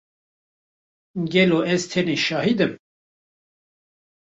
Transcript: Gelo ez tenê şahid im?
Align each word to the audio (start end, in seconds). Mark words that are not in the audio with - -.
Gelo 1.31 1.59
ez 1.73 1.81
tenê 1.91 2.17
şahid 2.25 2.59
im? 2.65 2.73